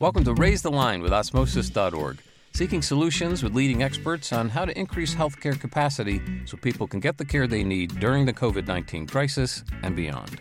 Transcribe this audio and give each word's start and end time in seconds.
Welcome 0.00 0.24
to 0.24 0.32
Raise 0.32 0.62
the 0.62 0.70
Line 0.70 1.02
with 1.02 1.12
Osmosis.org, 1.12 2.22
seeking 2.54 2.80
solutions 2.80 3.42
with 3.42 3.54
leading 3.54 3.82
experts 3.82 4.32
on 4.32 4.48
how 4.48 4.64
to 4.64 4.78
increase 4.78 5.14
healthcare 5.14 5.60
capacity 5.60 6.22
so 6.46 6.56
people 6.56 6.86
can 6.86 7.00
get 7.00 7.18
the 7.18 7.24
care 7.26 7.46
they 7.46 7.62
need 7.62 8.00
during 8.00 8.24
the 8.24 8.32
COVID 8.32 8.66
19 8.66 9.06
crisis 9.06 9.62
and 9.82 9.94
beyond. 9.94 10.40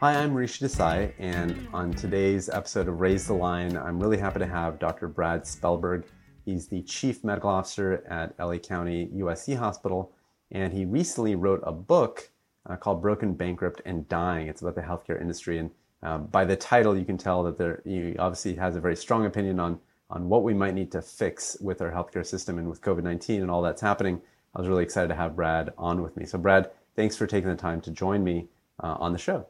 Hi, 0.00 0.16
I'm 0.16 0.34
Rishi 0.34 0.66
Desai, 0.66 1.14
and 1.18 1.66
on 1.72 1.94
today's 1.94 2.50
episode 2.50 2.88
of 2.88 3.00
Raise 3.00 3.26
the 3.26 3.32
Line, 3.32 3.74
I'm 3.74 3.98
really 3.98 4.18
happy 4.18 4.40
to 4.40 4.46
have 4.46 4.78
Dr. 4.78 5.08
Brad 5.08 5.44
Spellberg. 5.44 6.04
He's 6.44 6.68
the 6.68 6.82
Chief 6.82 7.24
Medical 7.24 7.48
Officer 7.48 8.04
at 8.06 8.38
LA 8.38 8.58
County 8.58 9.08
USC 9.14 9.56
Hospital, 9.56 10.12
and 10.50 10.74
he 10.74 10.84
recently 10.84 11.36
wrote 11.36 11.62
a 11.62 11.72
book 11.72 12.28
uh, 12.68 12.76
called 12.76 13.00
Broken, 13.00 13.32
Bankrupt, 13.32 13.80
and 13.86 14.06
Dying. 14.10 14.46
It's 14.46 14.60
about 14.60 14.74
the 14.74 14.82
healthcare 14.82 15.18
industry. 15.18 15.56
And 15.56 15.70
uh, 16.02 16.18
by 16.18 16.44
the 16.44 16.56
title, 16.56 16.96
you 16.96 17.04
can 17.04 17.18
tell 17.18 17.42
that 17.44 17.58
there, 17.58 17.82
he 17.84 18.16
obviously 18.18 18.54
has 18.54 18.76
a 18.76 18.80
very 18.80 18.96
strong 18.96 19.26
opinion 19.26 19.58
on, 19.58 19.80
on 20.10 20.28
what 20.28 20.44
we 20.44 20.54
might 20.54 20.74
need 20.74 20.92
to 20.92 21.02
fix 21.02 21.56
with 21.60 21.82
our 21.82 21.90
healthcare 21.90 22.24
system 22.24 22.58
and 22.58 22.68
with 22.68 22.80
COVID 22.80 23.02
19 23.02 23.42
and 23.42 23.50
all 23.50 23.62
that's 23.62 23.80
happening. 23.80 24.20
I 24.54 24.60
was 24.60 24.68
really 24.68 24.84
excited 24.84 25.08
to 25.08 25.14
have 25.14 25.36
Brad 25.36 25.72
on 25.76 26.02
with 26.02 26.16
me. 26.16 26.24
So, 26.24 26.38
Brad, 26.38 26.70
thanks 26.96 27.16
for 27.16 27.26
taking 27.26 27.50
the 27.50 27.56
time 27.56 27.80
to 27.82 27.90
join 27.90 28.22
me 28.22 28.48
uh, 28.82 28.96
on 28.98 29.12
the 29.12 29.18
show. 29.18 29.46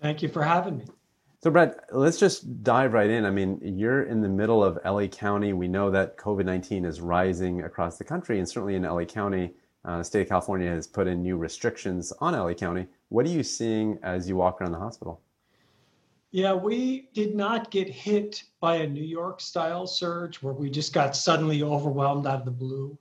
Thank 0.00 0.22
you 0.22 0.28
for 0.28 0.42
having 0.42 0.78
me. 0.78 0.86
So, 1.42 1.50
Brad, 1.50 1.76
let's 1.90 2.18
just 2.18 2.62
dive 2.62 2.92
right 2.92 3.08
in. 3.08 3.24
I 3.24 3.30
mean, 3.30 3.60
you're 3.62 4.02
in 4.02 4.20
the 4.20 4.28
middle 4.28 4.62
of 4.64 4.78
LA 4.84 5.06
County. 5.06 5.52
We 5.52 5.68
know 5.68 5.90
that 5.90 6.16
COVID 6.16 6.44
19 6.44 6.84
is 6.84 7.00
rising 7.00 7.62
across 7.62 7.98
the 7.98 8.04
country, 8.04 8.38
and 8.38 8.48
certainly 8.48 8.74
in 8.74 8.82
LA 8.82 9.04
County, 9.04 9.52
uh, 9.84 9.98
the 9.98 10.04
state 10.04 10.22
of 10.22 10.28
California 10.28 10.68
has 10.68 10.86
put 10.86 11.06
in 11.06 11.22
new 11.22 11.36
restrictions 11.36 12.12
on 12.20 12.34
LA 12.34 12.52
County. 12.54 12.86
What 13.08 13.24
are 13.26 13.30
you 13.30 13.42
seeing 13.42 13.98
as 14.02 14.28
you 14.28 14.36
walk 14.36 14.60
around 14.60 14.72
the 14.72 14.78
hospital? 14.78 15.20
Yeah, 16.32 16.54
we 16.54 17.08
did 17.12 17.34
not 17.34 17.72
get 17.72 17.88
hit 17.88 18.44
by 18.60 18.76
a 18.76 18.86
New 18.86 19.02
York 19.02 19.40
style 19.40 19.86
surge 19.88 20.40
where 20.40 20.52
we 20.52 20.70
just 20.70 20.92
got 20.92 21.16
suddenly 21.16 21.64
overwhelmed 21.64 22.24
out 22.26 22.38
of 22.38 22.44
the 22.44 22.52
blue. 22.52 22.96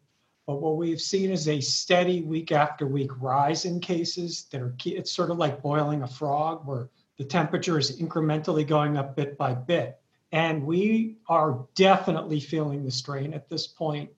But 0.48 0.62
what 0.62 0.78
we've 0.78 1.00
seen 1.00 1.30
is 1.30 1.48
a 1.48 1.62
steady 1.62 2.23
week 2.23 2.52
after 2.52 2.88
week 2.88 3.12
rise 3.22 3.66
in 3.66 3.80
cases 3.80 4.48
that 4.52 4.62
are, 4.62 4.73
it's 4.84 5.12
sort 5.12 5.30
of 5.30 5.38
like 5.38 5.62
boiling 5.62 6.02
a 6.02 6.08
frog 6.08 6.66
where 6.66 6.89
the 7.20 7.23
temperature 7.23 7.78
is 7.78 8.02
incrementally 8.02 8.66
going 8.66 8.98
up 8.98 9.16
bit 9.16 9.38
by 9.38 9.54
bit. 9.54 10.00
And 10.32 10.66
we 10.66 11.17
are 11.28 11.67
definitely 11.76 12.39
feeling 12.39 12.84
the 12.84 12.89
strain 12.89 13.36
at 13.36 13.48
this 13.48 13.67
point. 13.67 14.09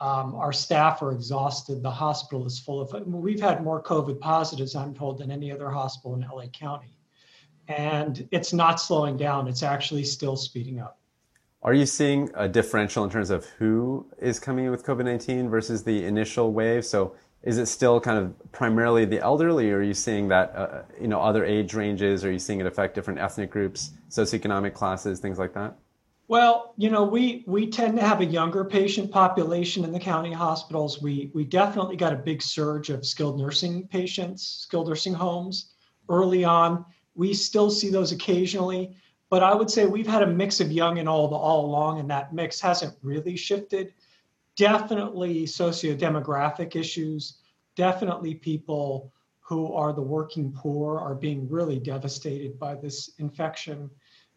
Um, 0.00 0.34
our 0.34 0.52
staff 0.52 1.00
are 1.00 1.12
exhausted. 1.12 1.82
The 1.82 1.90
hospital 1.90 2.44
is 2.44 2.58
full 2.58 2.82
of, 2.82 3.06
we've 3.06 3.40
had 3.40 3.64
more 3.64 3.82
COVID 3.82 4.20
positives, 4.20 4.74
I'm 4.76 4.92
told, 4.92 5.16
than 5.16 5.30
any 5.30 5.50
other 5.50 5.70
hospital 5.70 6.14
in 6.14 6.20
LA 6.20 6.48
County. 6.48 6.99
And 7.70 8.28
it's 8.32 8.52
not 8.52 8.80
slowing 8.80 9.16
down, 9.16 9.46
it's 9.46 9.62
actually 9.62 10.02
still 10.02 10.36
speeding 10.36 10.80
up. 10.80 10.98
Are 11.62 11.72
you 11.72 11.86
seeing 11.86 12.30
a 12.34 12.48
differential 12.48 13.04
in 13.04 13.10
terms 13.10 13.30
of 13.30 13.44
who 13.44 14.06
is 14.18 14.40
coming 14.40 14.64
in 14.64 14.70
with 14.72 14.84
COVID 14.84 15.04
19 15.04 15.48
versus 15.48 15.84
the 15.84 16.04
initial 16.04 16.52
wave? 16.52 16.84
So 16.84 17.14
is 17.42 17.58
it 17.58 17.66
still 17.66 18.00
kind 18.00 18.18
of 18.18 18.52
primarily 18.52 19.04
the 19.04 19.20
elderly, 19.20 19.70
or 19.70 19.78
are 19.78 19.82
you 19.82 19.94
seeing 19.94 20.26
that, 20.28 20.52
uh, 20.56 20.82
you 21.00 21.06
know, 21.06 21.20
other 21.20 21.44
age 21.44 21.72
ranges? 21.74 22.24
Are 22.24 22.32
you 22.32 22.40
seeing 22.40 22.60
it 22.60 22.66
affect 22.66 22.94
different 22.94 23.20
ethnic 23.20 23.50
groups, 23.50 23.92
socioeconomic 24.10 24.74
classes, 24.74 25.20
things 25.20 25.38
like 25.38 25.54
that? 25.54 25.76
Well, 26.26 26.74
you 26.76 26.90
know, 26.90 27.04
we 27.04 27.44
we 27.46 27.68
tend 27.68 27.98
to 27.98 28.06
have 28.06 28.20
a 28.20 28.24
younger 28.24 28.64
patient 28.64 29.10
population 29.10 29.84
in 29.84 29.92
the 29.92 30.00
county 30.00 30.32
hospitals. 30.32 31.00
We 31.00 31.30
we 31.34 31.44
definitely 31.44 31.96
got 31.96 32.12
a 32.12 32.16
big 32.16 32.42
surge 32.42 32.90
of 32.90 33.06
skilled 33.06 33.38
nursing 33.38 33.86
patients, 33.88 34.46
skilled 34.46 34.88
nursing 34.88 35.14
homes 35.14 35.72
early 36.08 36.44
on. 36.44 36.84
We 37.20 37.34
still 37.34 37.70
see 37.70 37.90
those 37.90 38.12
occasionally, 38.12 38.96
but 39.28 39.42
I 39.42 39.54
would 39.54 39.70
say 39.70 39.84
we've 39.84 40.06
had 40.06 40.22
a 40.22 40.26
mix 40.26 40.58
of 40.58 40.72
young 40.72 41.00
and 41.00 41.06
old 41.06 41.34
all 41.34 41.66
along, 41.66 42.00
and 42.00 42.08
that 42.08 42.32
mix 42.32 42.58
hasn't 42.58 42.96
really 43.02 43.36
shifted. 43.36 43.92
Definitely 44.56 45.44
socio-demographic 45.44 46.76
issues, 46.76 47.42
definitely 47.76 48.36
people 48.36 49.12
who 49.40 49.70
are 49.74 49.92
the 49.92 50.00
working 50.00 50.50
poor 50.50 50.98
are 50.98 51.14
being 51.14 51.46
really 51.46 51.78
devastated 51.78 52.58
by 52.58 52.74
this 52.74 53.10
infection 53.18 53.90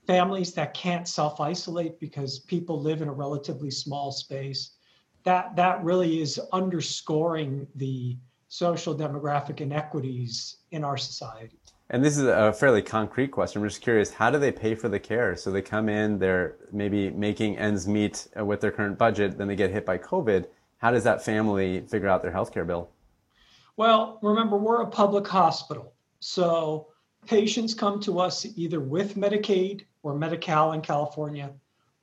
families 0.06 0.52
that 0.52 0.74
can't 0.74 1.08
self-isolate 1.08 2.02
because 2.02 2.40
people 2.40 2.82
live 2.82 3.02
in 3.02 3.08
a 3.08 3.14
relatively 3.14 3.72
small 3.72 4.12
space 4.12 4.72
that 5.24 5.56
that 5.56 5.82
really 5.86 6.22
is 6.22 6.38
underscoring 6.52 7.66
the 7.76 8.18
social 8.50 8.94
demographic 8.94 9.62
inequities 9.62 10.58
in 10.72 10.84
our 10.84 10.98
society 10.98 11.62
and 11.90 12.04
this 12.04 12.18
is 12.18 12.24
a 12.26 12.54
fairly 12.54 12.82
concrete 12.82 13.30
question. 13.30 13.62
I'm 13.62 13.68
just 13.68 13.82
curious 13.82 14.12
how 14.12 14.30
do 14.30 14.40
they 14.40 14.52
pay 14.52 14.76
for 14.76 14.90
the 14.90 15.00
care? 15.00 15.36
So 15.36 15.52
they 15.52 15.62
come 15.62 15.90
in 15.90 16.20
they're 16.20 16.56
maybe 16.72 17.10
making 17.10 17.58
ends 17.58 17.88
meet 17.88 18.28
with 18.36 18.62
their 18.62 18.72
current 18.72 18.98
budget 18.98 19.38
then 19.38 19.48
they 19.48 19.56
get 19.56 19.72
hit 19.72 19.86
by 19.86 19.98
covid. 19.98 20.46
How 20.78 20.92
does 20.92 21.04
that 21.04 21.24
family 21.24 21.82
figure 21.82 22.10
out 22.10 22.22
their 22.22 22.32
health 22.32 22.54
care 22.54 22.66
bill? 22.66 22.90
Well 23.78 24.20
remember 24.22 24.58
we're 24.58 24.82
a 24.82 24.88
public 24.88 25.28
hospital. 25.28 25.94
So 26.20 26.88
patients 27.26 27.74
come 27.74 28.00
to 28.02 28.20
us 28.20 28.46
either 28.56 28.80
with 28.80 29.16
medicaid 29.16 29.84
or 30.04 30.16
Medi-Cal 30.16 30.74
in 30.74 30.82
California, 30.82 31.52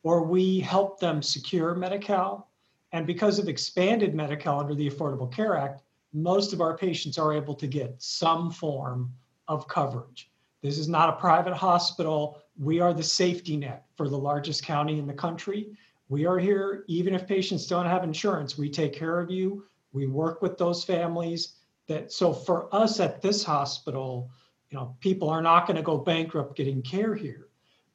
or 0.02 0.24
we 0.24 0.60
help 0.60 0.98
them 0.98 1.22
secure 1.22 1.74
Medi-Cal. 1.74 2.48
And 2.92 3.06
because 3.06 3.38
of 3.38 3.48
expanded 3.48 4.14
Medi-Cal 4.14 4.60
under 4.60 4.74
the 4.74 4.91
Affordable 4.91 5.30
Care 5.30 5.56
Act, 5.56 5.82
most 6.12 6.52
of 6.52 6.60
our 6.60 6.76
patients 6.76 7.18
are 7.18 7.32
able 7.32 7.54
to 7.54 7.66
get 7.66 7.94
some 7.98 8.50
form 8.50 9.12
of 9.50 9.66
coverage. 9.66 10.30
This 10.62 10.78
is 10.78 10.88
not 10.88 11.08
a 11.08 11.20
private 11.20 11.54
hospital. 11.54 12.40
We 12.56 12.80
are 12.80 12.94
the 12.94 13.02
safety 13.02 13.56
net 13.56 13.84
for 13.96 14.08
the 14.08 14.16
largest 14.16 14.64
county 14.64 14.98
in 14.98 15.08
the 15.08 15.12
country. 15.12 15.76
We 16.08 16.24
are 16.24 16.38
here, 16.38 16.84
even 16.86 17.14
if 17.14 17.26
patients 17.26 17.66
don't 17.66 17.86
have 17.86 18.04
insurance, 18.04 18.56
we 18.56 18.70
take 18.70 18.92
care 18.92 19.18
of 19.18 19.30
you. 19.30 19.64
We 19.92 20.06
work 20.06 20.40
with 20.40 20.56
those 20.56 20.84
families. 20.84 21.56
That 21.88 22.12
so 22.12 22.32
for 22.32 22.72
us 22.72 23.00
at 23.00 23.20
this 23.20 23.42
hospital, 23.42 24.30
you 24.70 24.78
know, 24.78 24.94
people 25.00 25.28
are 25.28 25.42
not 25.42 25.66
going 25.66 25.76
to 25.76 25.82
go 25.82 25.98
bankrupt 25.98 26.56
getting 26.56 26.80
care 26.80 27.16
here. 27.16 27.48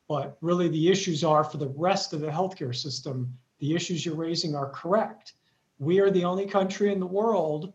But 0.09 0.37
really, 0.41 0.67
the 0.67 0.91
issues 0.91 1.23
are 1.23 1.45
for 1.45 1.57
the 1.57 1.69
rest 1.69 2.11
of 2.11 2.19
the 2.19 2.27
healthcare 2.27 2.75
system, 2.75 3.33
the 3.59 3.73
issues 3.73 4.05
you're 4.05 4.15
raising 4.15 4.55
are 4.55 4.69
correct. 4.71 5.33
We 5.79 5.99
are 6.01 6.11
the 6.11 6.25
only 6.25 6.47
country 6.47 6.91
in 6.91 6.99
the 6.99 7.07
world 7.07 7.73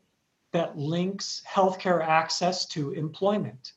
that 0.53 0.77
links 0.77 1.43
healthcare 1.49 2.03
access 2.05 2.67
to 2.67 2.93
employment. 2.93 3.73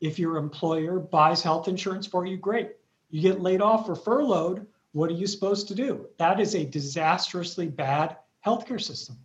If 0.00 0.18
your 0.18 0.36
employer 0.36 0.98
buys 0.98 1.42
health 1.42 1.68
insurance 1.68 2.06
for 2.06 2.26
you, 2.26 2.36
great. 2.36 2.72
You 3.10 3.22
get 3.22 3.40
laid 3.40 3.62
off 3.62 3.88
or 3.88 3.94
furloughed, 3.94 4.66
what 4.92 5.10
are 5.10 5.14
you 5.14 5.26
supposed 5.26 5.68
to 5.68 5.74
do? 5.74 6.06
That 6.18 6.40
is 6.40 6.54
a 6.54 6.64
disastrously 6.64 7.68
bad 7.68 8.16
healthcare 8.44 8.80
system. 8.80 9.18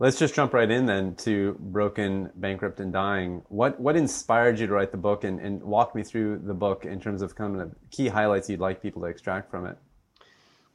Let's 0.00 0.18
just 0.18 0.34
jump 0.34 0.54
right 0.54 0.70
in 0.70 0.86
then 0.86 1.16
to 1.16 1.56
Broken, 1.58 2.30
Bankrupt, 2.36 2.78
and 2.78 2.92
Dying. 2.92 3.42
What 3.48 3.80
what 3.80 3.96
inspired 3.96 4.60
you 4.60 4.68
to 4.68 4.72
write 4.72 4.92
the 4.92 4.96
book 4.96 5.24
and, 5.24 5.40
and 5.40 5.60
walk 5.60 5.96
me 5.96 6.04
through 6.04 6.38
the 6.44 6.54
book 6.54 6.84
in 6.84 7.00
terms 7.00 7.20
of 7.20 7.34
kind 7.34 7.60
of 7.60 7.74
key 7.90 8.06
highlights 8.06 8.48
you'd 8.48 8.60
like 8.60 8.80
people 8.80 9.02
to 9.02 9.08
extract 9.08 9.50
from 9.50 9.66
it? 9.66 9.76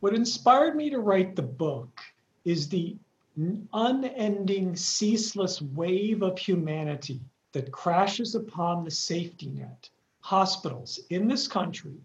What 0.02 0.14
inspired 0.14 0.76
me 0.76 0.90
to 0.90 1.00
write 1.00 1.38
the 1.38 1.42
book 1.42 2.02
is 2.44 2.68
the 2.68 2.98
unending, 3.36 4.76
ceaseless 4.76 5.62
wave 5.62 6.22
of 6.22 6.38
humanity 6.38 7.20
that 7.52 7.72
crashes 7.72 8.36
upon 8.36 8.84
the 8.84 8.92
safety 8.92 9.48
net, 9.48 9.90
hospitals 10.22 11.00
in 11.10 11.28
this 11.28 11.48
country, 11.48 11.96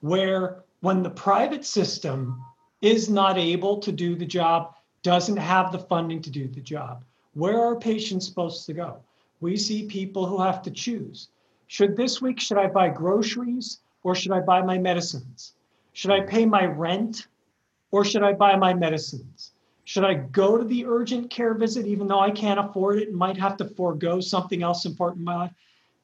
where 0.00 0.64
when 0.80 1.02
the 1.02 1.10
private 1.10 1.64
system 1.64 2.40
is 2.80 3.08
not 3.08 3.38
able 3.38 3.78
to 3.78 3.90
do 3.90 4.14
the 4.14 4.26
job, 4.26 4.74
doesn't 5.02 5.36
have 5.36 5.72
the 5.72 5.78
funding 5.78 6.20
to 6.22 6.30
do 6.30 6.48
the 6.48 6.60
job. 6.60 7.04
Where 7.34 7.60
are 7.60 7.76
patients 7.76 8.26
supposed 8.26 8.66
to 8.66 8.72
go? 8.72 8.98
We 9.40 9.56
see 9.56 9.86
people 9.86 10.26
who 10.26 10.40
have 10.40 10.62
to 10.62 10.70
choose. 10.70 11.28
Should 11.66 11.96
this 11.96 12.22
week, 12.22 12.40
should 12.40 12.58
I 12.58 12.68
buy 12.68 12.88
groceries 12.88 13.80
or 14.02 14.14
should 14.14 14.32
I 14.32 14.40
buy 14.40 14.62
my 14.62 14.78
medicines? 14.78 15.54
Should 15.92 16.10
I 16.10 16.20
pay 16.20 16.46
my 16.46 16.64
rent 16.66 17.26
or 17.90 18.04
should 18.04 18.22
I 18.22 18.32
buy 18.32 18.56
my 18.56 18.74
medicines? 18.74 19.52
Should 19.86 20.02
I 20.02 20.14
go 20.14 20.58
to 20.58 20.64
the 20.64 20.84
urgent 20.84 21.30
care 21.30 21.54
visit 21.54 21.86
even 21.86 22.08
though 22.08 22.18
I 22.18 22.32
can't 22.32 22.58
afford 22.58 22.98
it 22.98 23.08
and 23.08 23.16
might 23.16 23.38
have 23.38 23.56
to 23.58 23.64
forego 23.64 24.20
something 24.20 24.64
else 24.64 24.84
important 24.84 25.20
in 25.20 25.24
my 25.26 25.36
life? 25.36 25.52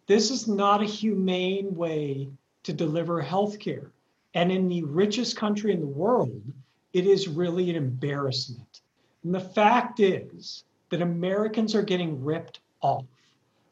This 0.06 0.31
is 0.31 0.46
not 0.46 0.82
a 0.82 0.87
humane 0.87 1.75
way 1.75 2.29
to 2.62 2.73
deliver 2.73 3.20
health 3.20 3.58
care. 3.58 3.90
And 4.34 4.52
in 4.52 4.69
the 4.69 4.84
richest 4.84 5.37
country 5.37 5.73
in 5.73 5.81
the 5.81 5.87
world, 5.87 6.40
it 6.93 7.06
is 7.06 7.26
really 7.26 7.70
an 7.70 7.76
embarrassment. 7.76 8.82
And 9.25 9.34
the 9.34 9.40
fact 9.40 9.99
is 9.99 10.62
that 10.90 11.02
Americans 11.02 11.75
are 11.75 11.82
getting 11.82 12.25
ripped 12.25 12.61
off. 12.82 13.05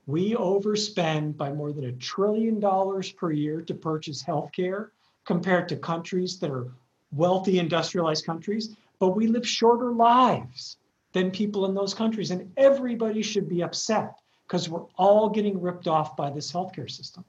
We 0.09 0.35
overspend 0.35 1.37
by 1.37 1.53
more 1.53 1.73
than 1.73 1.85
a 1.85 1.93
trillion 1.93 2.59
dollars 2.59 3.13
per 3.13 3.31
year 3.31 3.63
to 3.63 3.75
purchase 3.75 4.25
healthcare 4.25 4.89
compared 5.25 5.69
to 5.69 5.77
countries 5.77 6.41
that 6.41 6.51
are 6.51 6.67
wealthy, 7.13 7.61
industrialized 7.61 8.27
countries, 8.27 8.75
but 9.01 9.17
we 9.17 9.27
live 9.27 9.49
shorter 9.49 9.91
lives 9.91 10.77
than 11.13 11.33
people 11.33 11.67
in 11.67 11.75
those 11.75 11.95
countries. 11.95 12.31
And 12.31 12.53
everybody 12.57 13.23
should 13.23 13.49
be 13.49 13.63
upset 13.63 14.15
because 14.47 14.69
we're 14.69 14.87
all 14.97 15.29
getting 15.29 15.61
ripped 15.61 15.89
off 15.89 16.17
by 16.17 16.31
this 16.31 16.53
healthcare 16.53 16.89
system. 16.89 17.25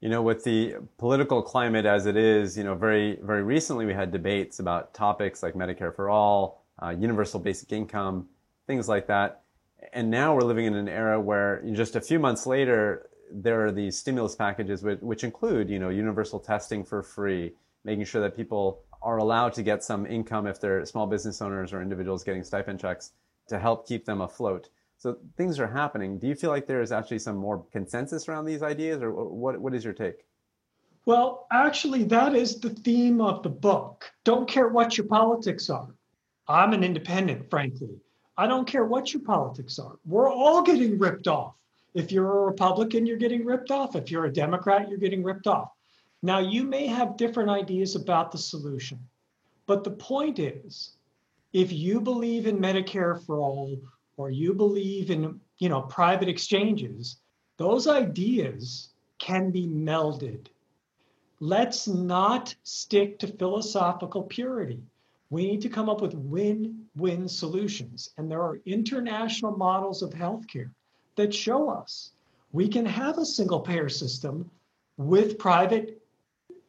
You 0.00 0.08
know, 0.08 0.22
with 0.22 0.44
the 0.44 0.76
political 0.98 1.42
climate 1.42 1.84
as 1.84 2.06
it 2.06 2.16
is, 2.16 2.56
you 2.56 2.64
know, 2.64 2.74
very, 2.74 3.18
very 3.22 3.42
recently 3.42 3.86
we 3.86 3.92
had 3.92 4.12
debates 4.12 4.60
about 4.60 4.94
topics 4.94 5.42
like 5.42 5.54
Medicare 5.54 5.94
for 5.94 6.08
all, 6.08 6.62
uh, 6.82 6.90
universal 6.90 7.40
basic 7.40 7.72
income, 7.72 8.28
things 8.66 8.88
like 8.88 9.06
that. 9.08 9.42
And 9.92 10.10
now 10.10 10.34
we're 10.34 10.42
living 10.42 10.66
in 10.66 10.74
an 10.74 10.88
era 10.88 11.20
where 11.20 11.62
just 11.72 11.96
a 11.96 12.00
few 12.00 12.18
months 12.18 12.46
later, 12.46 13.08
there 13.32 13.64
are 13.64 13.72
these 13.72 13.98
stimulus 13.98 14.34
packages 14.34 14.82
which, 14.82 15.00
which 15.00 15.24
include, 15.24 15.68
you 15.68 15.78
know, 15.78 15.90
universal 15.90 16.40
testing 16.40 16.84
for 16.84 17.02
free, 17.02 17.52
making 17.84 18.04
sure 18.04 18.20
that 18.22 18.36
people 18.36 18.82
are 19.02 19.18
allowed 19.18 19.52
to 19.54 19.62
get 19.62 19.82
some 19.82 20.06
income 20.06 20.46
if 20.46 20.60
they're 20.60 20.84
small 20.84 21.06
business 21.06 21.40
owners 21.40 21.72
or 21.72 21.82
individuals 21.82 22.24
getting 22.24 22.42
stipend 22.44 22.80
checks 22.80 23.12
to 23.48 23.58
help 23.58 23.86
keep 23.86 24.04
them 24.04 24.20
afloat. 24.20 24.68
So 24.98 25.16
things 25.36 25.58
are 25.58 25.66
happening. 25.66 26.18
Do 26.18 26.26
you 26.26 26.34
feel 26.34 26.50
like 26.50 26.66
there 26.66 26.82
is 26.82 26.92
actually 26.92 27.20
some 27.20 27.36
more 27.36 27.64
consensus 27.72 28.28
around 28.28 28.44
these 28.44 28.62
ideas, 28.62 29.02
or 29.02 29.10
what, 29.12 29.58
what 29.58 29.74
is 29.74 29.82
your 29.82 29.94
take? 29.94 30.26
Well, 31.06 31.46
actually, 31.50 32.04
that 32.04 32.34
is 32.34 32.60
the 32.60 32.68
theme 32.68 33.22
of 33.22 33.42
the 33.42 33.48
book. 33.48 34.10
Don't 34.24 34.46
care 34.46 34.68
what 34.68 34.98
your 34.98 35.06
politics 35.06 35.70
are. 35.70 35.88
I'm 36.46 36.74
an 36.74 36.84
independent, 36.84 37.48
frankly. 37.48 37.96
I 38.36 38.46
don't 38.46 38.66
care 38.66 38.84
what 38.84 39.14
your 39.14 39.22
politics 39.22 39.78
are. 39.78 39.96
We're 40.04 40.30
all 40.30 40.62
getting 40.62 40.98
ripped 40.98 41.26
off. 41.26 41.54
If 41.94 42.12
you're 42.12 42.42
a 42.42 42.46
Republican, 42.46 43.06
you're 43.06 43.16
getting 43.16 43.44
ripped 43.44 43.70
off. 43.70 43.96
If 43.96 44.10
you're 44.10 44.26
a 44.26 44.32
Democrat, 44.32 44.88
you're 44.88 44.98
getting 44.98 45.24
ripped 45.24 45.46
off. 45.46 45.70
Now, 46.22 46.38
you 46.38 46.64
may 46.64 46.86
have 46.86 47.16
different 47.16 47.50
ideas 47.50 47.96
about 47.96 48.30
the 48.30 48.38
solution, 48.38 48.98
but 49.66 49.84
the 49.84 49.90
point 49.90 50.38
is 50.38 50.96
if 51.52 51.72
you 51.72 52.00
believe 52.00 52.46
in 52.46 52.58
Medicare 52.58 53.24
for 53.24 53.38
all 53.38 53.80
or 54.16 54.30
you 54.30 54.54
believe 54.54 55.10
in 55.10 55.40
you 55.58 55.68
know 55.68 55.82
private 55.82 56.28
exchanges 56.28 57.20
those 57.60 57.86
ideas 57.86 58.88
can 59.18 59.50
be 59.50 59.66
melded. 59.66 60.46
Let's 61.40 61.86
not 61.86 62.54
stick 62.62 63.18
to 63.18 63.26
philosophical 63.26 64.22
purity. 64.22 64.80
We 65.28 65.46
need 65.46 65.60
to 65.60 65.68
come 65.68 65.90
up 65.90 66.00
with 66.00 66.14
win-win 66.14 67.28
solutions. 67.28 68.14
And 68.16 68.30
there 68.30 68.40
are 68.40 68.62
international 68.64 69.58
models 69.58 70.00
of 70.00 70.10
healthcare 70.10 70.70
that 71.16 71.34
show 71.34 71.68
us 71.68 72.12
we 72.52 72.66
can 72.66 72.86
have 72.86 73.18
a 73.18 73.26
single 73.26 73.60
payer 73.60 73.90
system 73.90 74.50
with 74.96 75.38
private 75.38 75.99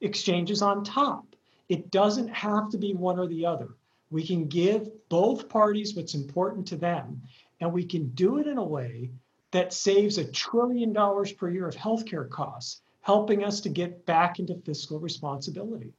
exchanges 0.01 0.61
on 0.61 0.83
top 0.83 1.25
it 1.69 1.89
doesn't 1.89 2.27
have 2.27 2.69
to 2.69 2.77
be 2.77 2.93
one 2.93 3.17
or 3.17 3.27
the 3.27 3.45
other 3.45 3.69
we 4.11 4.27
can 4.27 4.47
give 4.47 4.89
both 5.09 5.49
parties 5.49 5.95
what's 5.95 6.13
important 6.13 6.67
to 6.67 6.75
them, 6.75 7.21
and 7.61 7.71
we 7.71 7.85
can 7.85 8.09
do 8.09 8.37
it 8.37 8.45
in 8.45 8.57
a 8.57 8.63
way 8.63 9.09
that 9.51 9.73
saves 9.73 10.17
a 10.17 10.25
trillion 10.25 10.93
dollars 10.93 11.31
per 11.31 11.49
year 11.49 11.67
of 11.67 11.75
healthcare 11.75 12.29
costs, 12.29 12.81
helping 13.01 13.43
us 13.43 13.61
to 13.61 13.69
get 13.69 14.05
back 14.05 14.37
into 14.37 14.55
fiscal 14.65 14.99
responsibility. 14.99 15.93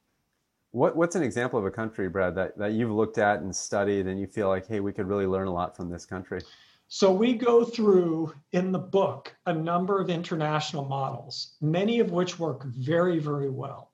What, 0.70 0.96
what's 0.96 1.16
an 1.16 1.22
example 1.22 1.58
of 1.58 1.66
a 1.66 1.70
country, 1.70 2.08
Brad, 2.08 2.34
that, 2.36 2.56
that 2.56 2.72
you've 2.72 2.90
looked 2.90 3.18
at 3.18 3.40
and 3.40 3.54
studied 3.54 4.06
and 4.06 4.20
you 4.20 4.26
feel 4.26 4.48
like, 4.48 4.66
hey, 4.66 4.80
we 4.80 4.92
could 4.92 5.06
really 5.06 5.26
learn 5.26 5.48
a 5.48 5.52
lot 5.52 5.76
from 5.76 5.90
this 5.90 6.06
country? 6.06 6.40
So 6.88 7.10
we 7.10 7.34
go 7.34 7.64
through 7.64 8.34
in 8.52 8.72
the 8.72 8.78
book 8.78 9.34
a 9.46 9.52
number 9.52 10.00
of 10.00 10.10
international 10.10 10.84
models, 10.84 11.54
many 11.60 12.00
of 12.00 12.10
which 12.10 12.38
work 12.38 12.64
very, 12.64 13.18
very 13.18 13.50
well. 13.50 13.91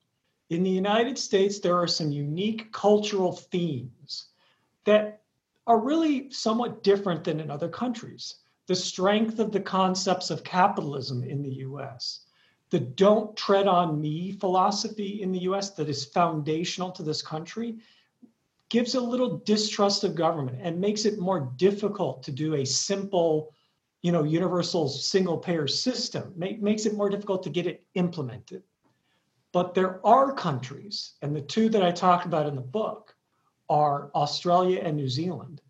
In 0.49 0.63
the 0.63 0.69
United 0.71 1.17
States, 1.19 1.59
there 1.59 1.77
are 1.77 1.87
some 1.87 2.11
unique 2.11 2.71
cultural 2.71 3.31
themes 3.31 4.29
that 4.85 5.21
are 5.67 5.79
really 5.79 6.31
somewhat 6.31 6.81
different 6.81 7.23
than 7.23 7.39
in 7.39 7.51
other 7.51 7.69
countries. 7.69 8.35
The 8.65 8.75
strength 8.75 9.37
of 9.37 9.51
the 9.51 9.59
concepts 9.59 10.31
of 10.31 10.43
capitalism 10.43 11.23
in 11.23 11.43
the 11.43 11.53
US, 11.67 12.21
the 12.71 12.79
don't 12.79 13.35
tread 13.35 13.67
on 13.67 14.01
me 14.01 14.31
philosophy 14.31 15.21
in 15.21 15.31
the 15.31 15.41
US 15.41 15.69
that 15.71 15.87
is 15.87 16.05
foundational 16.05 16.91
to 16.93 17.03
this 17.03 17.21
country, 17.21 17.77
gives 18.69 18.95
a 18.95 19.01
little 19.01 19.37
distrust 19.39 20.03
of 20.03 20.15
government 20.15 20.59
and 20.61 20.81
makes 20.81 21.05
it 21.05 21.19
more 21.19 21.51
difficult 21.57 22.23
to 22.23 22.31
do 22.31 22.55
a 22.55 22.65
simple 22.65 23.53
you 24.01 24.11
know 24.11 24.23
universal 24.23 24.87
single 24.87 25.37
payer 25.37 25.67
system 25.67 26.33
Make, 26.35 26.61
makes 26.61 26.85
it 26.85 26.95
more 26.95 27.09
difficult 27.09 27.43
to 27.43 27.49
get 27.49 27.67
it 27.67 27.85
implemented 27.95 28.63
but 29.51 29.73
there 29.73 30.05
are 30.05 30.33
countries, 30.33 31.13
and 31.21 31.35
the 31.35 31.41
two 31.41 31.69
that 31.69 31.83
I 31.83 31.91
talk 31.91 32.25
about 32.25 32.45
in 32.45 32.55
the 32.55 32.61
book 32.61 33.15
are 33.69 34.11
Australia 34.15 34.81
and 34.83 34.95
New 34.95 35.09
Zealand, 35.09 35.61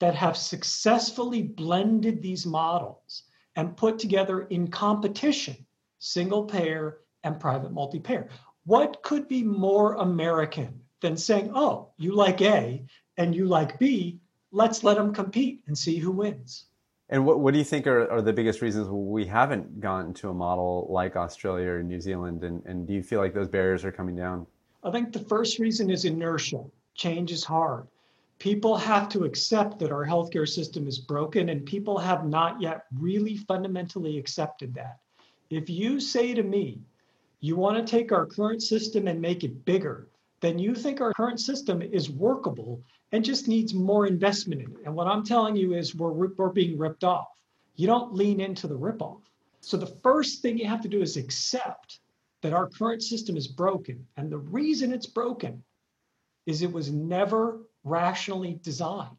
that 0.00 0.14
have 0.14 0.36
successfully 0.36 1.42
blended 1.42 2.22
these 2.22 2.46
models 2.46 3.24
and 3.56 3.76
put 3.76 3.98
together 3.98 4.42
in 4.42 4.68
competition 4.68 5.56
single 5.98 6.44
payer 6.44 7.00
and 7.24 7.40
private 7.40 7.72
multi 7.72 7.98
payer. 7.98 8.28
What 8.64 9.02
could 9.02 9.26
be 9.28 9.42
more 9.42 9.94
American 9.94 10.80
than 11.00 11.16
saying, 11.16 11.52
oh, 11.54 11.90
you 11.96 12.14
like 12.14 12.40
A 12.42 12.84
and 13.16 13.34
you 13.34 13.46
like 13.46 13.78
B, 13.78 14.20
let's 14.52 14.84
let 14.84 14.96
them 14.96 15.12
compete 15.12 15.62
and 15.66 15.76
see 15.76 15.98
who 15.98 16.12
wins? 16.12 16.66
And 17.10 17.24
what, 17.24 17.40
what 17.40 17.52
do 17.52 17.58
you 17.58 17.64
think 17.64 17.86
are, 17.86 18.10
are 18.10 18.20
the 18.20 18.32
biggest 18.32 18.60
reasons 18.60 18.88
we 18.88 19.24
haven't 19.24 19.80
gone 19.80 20.12
to 20.14 20.28
a 20.28 20.34
model 20.34 20.86
like 20.90 21.16
Australia 21.16 21.70
or 21.70 21.82
New 21.82 22.00
Zealand? 22.00 22.44
And, 22.44 22.62
and 22.66 22.86
do 22.86 22.92
you 22.92 23.02
feel 23.02 23.20
like 23.20 23.32
those 23.32 23.48
barriers 23.48 23.84
are 23.84 23.92
coming 23.92 24.14
down? 24.14 24.46
I 24.84 24.90
think 24.90 25.12
the 25.12 25.20
first 25.20 25.58
reason 25.58 25.90
is 25.90 26.04
inertia. 26.04 26.64
Change 26.94 27.32
is 27.32 27.44
hard. 27.44 27.86
People 28.38 28.76
have 28.76 29.08
to 29.08 29.24
accept 29.24 29.78
that 29.78 29.90
our 29.90 30.06
healthcare 30.06 30.48
system 30.48 30.86
is 30.86 30.98
broken, 30.98 31.48
and 31.48 31.66
people 31.66 31.98
have 31.98 32.24
not 32.24 32.60
yet 32.60 32.84
really 32.96 33.36
fundamentally 33.36 34.16
accepted 34.18 34.74
that. 34.74 34.98
If 35.50 35.68
you 35.68 35.98
say 35.98 36.34
to 36.34 36.42
me, 36.42 36.78
you 37.40 37.56
want 37.56 37.84
to 37.84 37.90
take 37.90 38.12
our 38.12 38.26
current 38.26 38.62
system 38.62 39.08
and 39.08 39.20
make 39.20 39.42
it 39.42 39.64
bigger, 39.64 40.06
then 40.40 40.58
you 40.58 40.74
think 40.74 41.00
our 41.00 41.12
current 41.12 41.40
system 41.40 41.82
is 41.82 42.10
workable 42.10 42.82
and 43.12 43.24
just 43.24 43.48
needs 43.48 43.74
more 43.74 44.06
investment 44.06 44.62
in 44.62 44.70
it. 44.70 44.78
And 44.84 44.94
what 44.94 45.06
I'm 45.06 45.24
telling 45.24 45.56
you 45.56 45.74
is 45.74 45.94
we're, 45.94 46.12
we're 46.12 46.50
being 46.50 46.78
ripped 46.78 47.04
off. 47.04 47.28
You 47.76 47.86
don't 47.86 48.14
lean 48.14 48.40
into 48.40 48.66
the 48.66 48.78
ripoff. 48.78 49.22
So 49.60 49.76
the 49.76 49.94
first 50.02 50.42
thing 50.42 50.58
you 50.58 50.66
have 50.66 50.82
to 50.82 50.88
do 50.88 51.02
is 51.02 51.16
accept 51.16 52.00
that 52.42 52.52
our 52.52 52.68
current 52.68 53.02
system 53.02 53.36
is 53.36 53.48
broken. 53.48 54.06
And 54.16 54.30
the 54.30 54.38
reason 54.38 54.92
it's 54.92 55.06
broken 55.06 55.64
is 56.46 56.62
it 56.62 56.72
was 56.72 56.90
never 56.90 57.60
rationally 57.84 58.60
designed. 58.62 59.16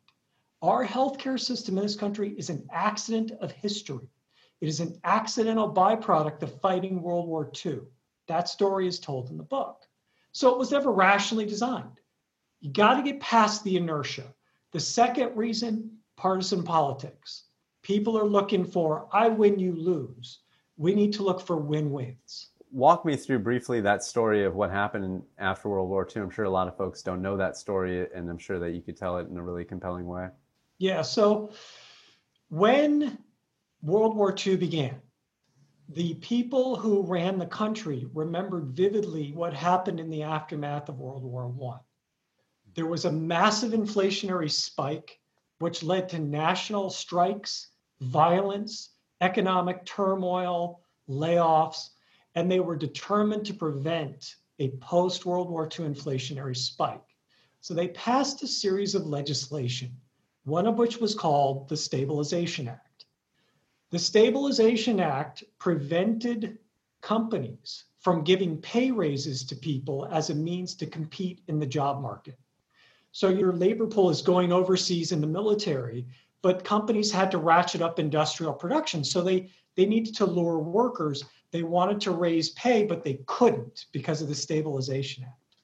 Our 0.61 0.85
healthcare 0.85 1.39
system 1.39 1.77
in 1.77 1.83
this 1.83 1.95
country 1.95 2.33
is 2.37 2.49
an 2.49 2.67
accident 2.71 3.31
of 3.41 3.51
history. 3.51 4.07
It 4.61 4.67
is 4.67 4.79
an 4.79 4.99
accidental 5.03 5.73
byproduct 5.73 6.43
of 6.43 6.59
fighting 6.61 7.01
World 7.01 7.27
War 7.27 7.49
II. 7.65 7.79
That 8.27 8.49
story 8.49 8.87
is 8.87 8.99
told 8.99 9.29
in 9.29 9.37
the 9.37 9.43
book. 9.43 9.85
So 10.31 10.51
it 10.51 10.57
was 10.57 10.71
never 10.71 10.91
rationally 10.91 11.45
designed. 11.45 11.99
You 12.61 12.71
got 12.71 12.95
to 12.95 13.03
get 13.03 13.19
past 13.19 13.63
the 13.63 13.77
inertia. 13.77 14.33
The 14.71 14.79
second 14.79 15.35
reason 15.35 15.99
partisan 16.19 16.63
politics. 16.63 17.45
People 17.81 18.17
are 18.17 18.25
looking 18.25 18.65
for, 18.65 19.07
I 19.13 19.29
win, 19.29 19.57
you 19.57 19.73
lose. 19.73 20.39
We 20.77 20.93
need 20.93 21.13
to 21.13 21.23
look 21.23 21.39
for 21.39 21.55
win 21.55 21.91
wins. 21.91 22.49
Walk 22.71 23.05
me 23.05 23.15
through 23.15 23.39
briefly 23.39 23.81
that 23.81 24.03
story 24.03 24.43
of 24.43 24.53
what 24.53 24.69
happened 24.69 25.23
after 25.37 25.69
World 25.69 25.89
War 25.89 26.07
II. 26.13 26.23
I'm 26.23 26.29
sure 26.29 26.45
a 26.45 26.49
lot 26.49 26.67
of 26.67 26.77
folks 26.77 27.01
don't 27.01 27.21
know 27.21 27.37
that 27.37 27.57
story, 27.57 28.05
and 28.13 28.29
I'm 28.29 28.37
sure 28.37 28.59
that 28.59 28.71
you 28.71 28.81
could 28.81 28.97
tell 28.97 29.17
it 29.17 29.27
in 29.29 29.37
a 29.37 29.41
really 29.41 29.63
compelling 29.63 30.05
way. 30.05 30.27
Yeah. 30.77 31.01
So 31.01 31.51
when 32.49 33.17
World 33.81 34.15
War 34.15 34.35
II 34.37 34.57
began, 34.57 35.01
the 35.91 36.13
people 36.15 36.75
who 36.75 37.01
ran 37.01 37.39
the 37.39 37.47
country 37.47 38.07
remembered 38.13 38.75
vividly 38.75 39.31
what 39.31 39.53
happened 39.53 39.99
in 39.99 40.09
the 40.11 40.21
aftermath 40.21 40.87
of 40.87 40.99
World 40.99 41.23
War 41.23 41.51
I. 41.73 41.79
There 42.75 42.85
was 42.85 43.05
a 43.05 43.11
massive 43.11 43.71
inflationary 43.71 44.51
spike, 44.51 45.19
which 45.57 45.81
led 45.81 46.07
to 46.09 46.19
national 46.19 46.91
strikes, 46.91 47.71
violence, 48.01 48.91
economic 49.21 49.83
turmoil, 49.83 50.81
layoffs, 51.09 51.89
and 52.35 52.51
they 52.51 52.59
were 52.59 52.75
determined 52.75 53.47
to 53.47 53.53
prevent 53.55 54.35
a 54.59 54.69
post 54.77 55.25
World 55.25 55.49
War 55.49 55.63
II 55.63 55.87
inflationary 55.87 56.55
spike. 56.55 57.01
So 57.61 57.73
they 57.73 57.87
passed 57.89 58.43
a 58.43 58.47
series 58.47 58.93
of 58.93 59.07
legislation, 59.07 59.97
one 60.43 60.67
of 60.67 60.77
which 60.77 60.99
was 60.99 61.15
called 61.15 61.67
the 61.67 61.75
Stabilization 61.75 62.67
Act. 62.67 62.88
The 63.91 63.99
Stabilization 63.99 64.99
Act 64.99 65.43
prevented 65.57 66.59
companies 67.01 67.85
from 67.97 68.23
giving 68.23 68.57
pay 68.61 68.91
raises 68.91 69.43
to 69.45 69.55
people 69.55 70.07
as 70.11 70.29
a 70.29 70.35
means 70.35 70.75
to 70.75 70.85
compete 70.85 71.41
in 71.47 71.59
the 71.59 71.65
job 71.65 71.99
market. 71.99 72.37
So 73.11 73.29
your 73.29 73.51
labor 73.51 73.87
pool 73.87 74.11
is 74.11 74.21
going 74.21 74.51
overseas 74.51 75.11
in 75.11 75.21
the 75.21 75.27
military, 75.27 76.05
but 76.43 76.63
companies 76.63 77.11
had 77.11 77.31
to 77.31 77.39
ratchet 77.39 77.81
up 77.81 77.97
industrial 77.97 78.53
production. 78.53 79.03
So 79.03 79.21
they, 79.21 79.49
they 79.75 79.87
needed 79.87 80.15
to 80.17 80.25
lure 80.25 80.59
workers. 80.59 81.23
They 81.51 81.63
wanted 81.63 81.99
to 82.01 82.11
raise 82.11 82.49
pay, 82.51 82.85
but 82.85 83.03
they 83.03 83.21
couldn't 83.25 83.87
because 83.91 84.21
of 84.21 84.27
the 84.27 84.35
Stabilization 84.35 85.23
Act. 85.23 85.55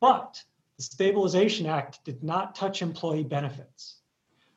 But 0.00 0.42
the 0.76 0.82
Stabilization 0.82 1.66
Act 1.66 2.04
did 2.04 2.24
not 2.24 2.56
touch 2.56 2.82
employee 2.82 3.22
benefits. 3.22 3.98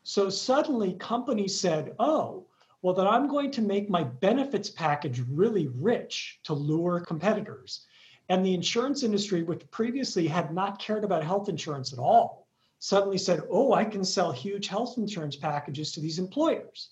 So 0.01 0.31
suddenly 0.31 0.93
companies 0.93 1.57
said, 1.57 1.93
oh, 1.99 2.47
well, 2.87 2.95
then 2.95 3.05
I'm 3.05 3.27
going 3.27 3.51
to 3.51 3.61
make 3.61 3.89
my 3.89 4.05
benefits 4.05 4.69
package 4.69 5.21
really 5.29 5.67
rich 5.75 6.39
to 6.45 6.53
lure 6.53 7.01
competitors. 7.01 7.85
And 8.29 8.45
the 8.45 8.53
insurance 8.53 9.03
industry, 9.03 9.43
which 9.43 9.69
previously 9.71 10.25
had 10.25 10.53
not 10.53 10.79
cared 10.79 11.03
about 11.03 11.21
health 11.21 11.49
insurance 11.49 11.91
at 11.91 11.99
all, 11.99 12.47
suddenly 12.79 13.17
said, 13.17 13.41
oh, 13.51 13.73
I 13.73 13.83
can 13.83 14.05
sell 14.05 14.31
huge 14.31 14.69
health 14.69 14.97
insurance 14.97 15.35
packages 15.35 15.91
to 15.91 15.99
these 15.99 16.17
employers. 16.17 16.91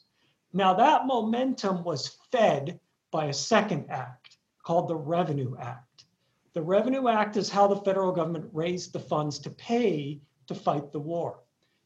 Now, 0.51 0.73
that 0.73 1.07
momentum 1.07 1.85
was 1.85 2.17
fed 2.29 2.77
by 3.09 3.27
a 3.27 3.33
second 3.33 3.85
act 3.89 4.35
called 4.63 4.89
the 4.89 4.97
Revenue 4.97 5.55
Act. 5.61 6.03
The 6.51 6.61
Revenue 6.61 7.07
Act 7.07 7.37
is 7.37 7.49
how 7.49 7.67
the 7.67 7.77
federal 7.77 8.11
government 8.11 8.49
raised 8.51 8.91
the 8.91 8.99
funds 8.99 9.39
to 9.39 9.49
pay 9.49 10.19
to 10.47 10.55
fight 10.55 10.91
the 10.91 10.99
war. 10.99 11.39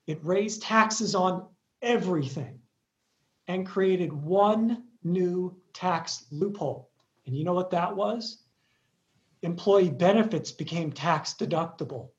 It 0.07 0.17
raised 0.25 0.63
taxes 0.63 1.13
on 1.13 1.45
everything 1.83 2.58
and 3.49 3.65
created 3.65 4.13
one 4.13 4.83
new 5.03 5.57
tax 5.73 6.25
loophole. 6.31 6.91
And 7.25 7.35
you 7.35 7.43
know 7.43 7.55
what 7.55 7.71
that 7.71 7.95
was? 7.95 8.43
Employee 9.41 9.89
benefits 9.89 10.51
became 10.51 10.91
tax 10.91 11.33
deductible. 11.33 12.11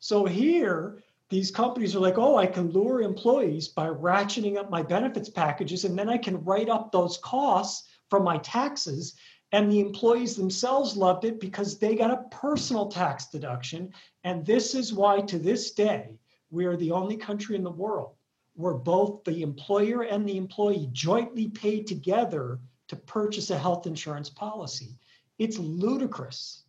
So 0.00 0.26
here, 0.26 1.00
these 1.30 1.52
companies 1.52 1.94
are 1.94 2.00
like, 2.00 2.18
oh, 2.18 2.36
I 2.36 2.46
can 2.46 2.72
lure 2.72 3.02
employees 3.02 3.68
by 3.68 3.88
ratcheting 3.88 4.56
up 4.56 4.68
my 4.68 4.82
benefits 4.82 5.28
packages, 5.28 5.84
and 5.84 5.96
then 5.96 6.08
I 6.08 6.18
can 6.18 6.42
write 6.42 6.68
up 6.68 6.90
those 6.90 7.18
costs 7.18 7.88
from 8.10 8.24
my 8.24 8.38
taxes. 8.38 9.14
And 9.52 9.70
the 9.70 9.80
employees 9.80 10.34
themselves 10.34 10.96
loved 10.96 11.24
it 11.24 11.38
because 11.40 11.78
they 11.78 11.94
got 11.94 12.10
a 12.10 12.24
personal 12.36 12.88
tax 12.88 13.26
deduction. 13.26 13.92
And 14.24 14.44
this 14.44 14.74
is 14.74 14.92
why, 14.92 15.20
to 15.20 15.38
this 15.38 15.70
day, 15.70 16.18
we 16.50 16.64
are 16.66 16.76
the 16.76 16.90
only 16.90 17.16
country 17.16 17.54
in 17.54 17.62
the 17.62 17.70
world 17.70 18.17
where 18.58 18.74
both 18.74 19.22
the 19.22 19.40
employer 19.40 20.02
and 20.02 20.28
the 20.28 20.36
employee 20.36 20.88
jointly 20.90 21.46
pay 21.46 21.80
together 21.80 22.58
to 22.88 22.96
purchase 22.96 23.50
a 23.50 23.58
health 23.58 23.86
insurance 23.86 24.28
policy. 24.28 24.98
It's 25.38 25.58
ludicrous. 25.58 26.64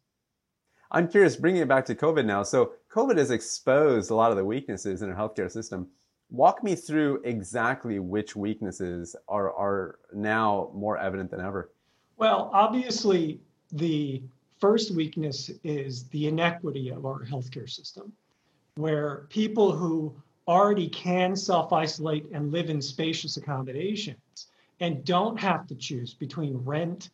I'm 0.91 1.07
curious, 1.07 1.35
bringing 1.35 1.63
it 1.63 1.67
back 1.67 1.85
to 1.85 1.95
COVID 1.95 2.25
now. 2.25 2.43
So, 2.43 2.73
COVID 2.93 3.17
has 3.17 3.31
exposed 3.31 4.11
a 4.11 4.15
lot 4.15 4.29
of 4.29 4.37
the 4.37 4.45
weaknesses 4.45 5.01
in 5.01 5.11
our 5.11 5.15
healthcare 5.15 5.49
system. 5.49 5.87
Walk 6.29 6.63
me 6.63 6.75
through 6.75 7.21
exactly 7.23 7.97
which 7.97 8.35
weaknesses 8.35 9.15
are, 9.27 9.51
are 9.55 9.97
now 10.13 10.69
more 10.75 10.99
evident 10.99 11.31
than 11.31 11.41
ever. 11.41 11.71
Well, 12.17 12.51
obviously, 12.53 13.39
the 13.71 14.21
first 14.59 14.91
weakness 14.91 15.49
is 15.63 16.03
the 16.09 16.27
inequity 16.27 16.89
of 16.89 17.07
our 17.07 17.25
healthcare 17.25 17.69
system, 17.69 18.13
where 18.75 19.25
people 19.29 19.71
who 19.71 20.13
already 20.49 20.89
can 20.89 21.35
self 21.35 21.71
isolate 21.71 22.25
and 22.33 22.51
live 22.51 22.69
in 22.69 22.81
spacious 22.81 23.37
accommodations 23.37 24.47
and 24.81 25.05
don't 25.05 25.39
have 25.39 25.67
to 25.67 25.75
choose 25.75 26.13
between 26.13 26.57
rent, 26.57 27.11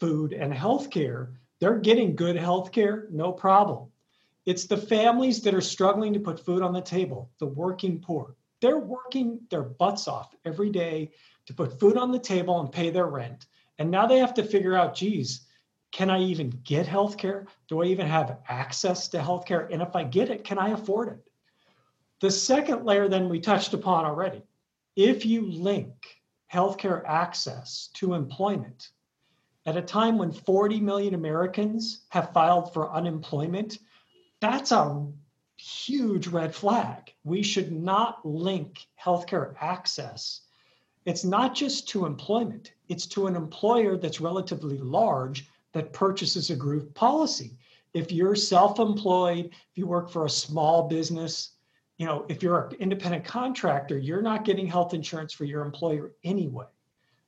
food, 0.00 0.32
and 0.32 0.52
healthcare 0.52 1.28
they're 1.60 1.78
getting 1.78 2.16
good 2.16 2.36
healthcare, 2.36 3.08
no 3.10 3.32
problem. 3.32 3.90
It's 4.46 4.64
the 4.64 4.78
families 4.78 5.42
that 5.42 5.54
are 5.54 5.60
struggling 5.60 6.14
to 6.14 6.20
put 6.20 6.44
food 6.44 6.62
on 6.62 6.72
the 6.72 6.80
table, 6.80 7.30
the 7.38 7.46
working 7.46 8.00
poor. 8.00 8.34
They're 8.60 8.78
working 8.78 9.40
their 9.50 9.62
butts 9.62 10.08
off 10.08 10.34
every 10.44 10.70
day 10.70 11.10
to 11.46 11.54
put 11.54 11.78
food 11.78 11.98
on 11.98 12.10
the 12.10 12.18
table 12.18 12.60
and 12.60 12.72
pay 12.72 12.90
their 12.90 13.06
rent. 13.06 13.46
And 13.78 13.90
now 13.90 14.06
they 14.06 14.18
have 14.18 14.34
to 14.34 14.42
figure 14.42 14.74
out, 14.74 14.94
geez, 14.94 15.46
can 15.92 16.08
I 16.08 16.20
even 16.20 16.50
get 16.64 16.86
healthcare? 16.86 17.46
Do 17.68 17.82
I 17.82 17.86
even 17.86 18.06
have 18.06 18.38
access 18.48 19.08
to 19.08 19.18
healthcare? 19.18 19.70
And 19.70 19.82
if 19.82 19.94
I 19.94 20.04
get 20.04 20.30
it, 20.30 20.44
can 20.44 20.58
I 20.58 20.70
afford 20.70 21.08
it? 21.08 21.29
The 22.20 22.30
second 22.30 22.84
layer, 22.84 23.08
then, 23.08 23.30
we 23.30 23.40
touched 23.40 23.72
upon 23.72 24.04
already. 24.04 24.42
If 24.94 25.24
you 25.24 25.50
link 25.50 26.20
healthcare 26.52 27.02
access 27.06 27.88
to 27.94 28.12
employment, 28.12 28.90
at 29.64 29.78
a 29.78 29.82
time 29.82 30.18
when 30.18 30.30
40 30.30 30.80
million 30.80 31.14
Americans 31.14 32.02
have 32.10 32.34
filed 32.34 32.74
for 32.74 32.92
unemployment, 32.92 33.78
that's 34.40 34.70
a 34.70 35.06
huge 35.56 36.26
red 36.26 36.54
flag. 36.54 37.14
We 37.24 37.42
should 37.42 37.72
not 37.72 38.26
link 38.26 38.86
healthcare 39.02 39.54
access. 39.58 40.42
It's 41.06 41.24
not 41.24 41.54
just 41.54 41.88
to 41.90 42.04
employment, 42.04 42.72
it's 42.88 43.06
to 43.08 43.28
an 43.28 43.36
employer 43.36 43.96
that's 43.96 44.20
relatively 44.20 44.76
large 44.76 45.48
that 45.72 45.94
purchases 45.94 46.50
a 46.50 46.56
group 46.56 46.94
policy. 46.94 47.56
If 47.94 48.12
you're 48.12 48.36
self 48.36 48.78
employed, 48.78 49.46
if 49.46 49.78
you 49.78 49.86
work 49.86 50.10
for 50.10 50.26
a 50.26 50.30
small 50.30 50.86
business, 50.88 51.52
you 52.00 52.06
know, 52.06 52.24
if 52.30 52.42
you're 52.42 52.68
an 52.68 52.76
independent 52.80 53.26
contractor, 53.26 53.98
you're 53.98 54.22
not 54.22 54.46
getting 54.46 54.66
health 54.66 54.94
insurance 54.94 55.34
for 55.34 55.44
your 55.44 55.62
employer 55.62 56.12
anyway. 56.24 56.64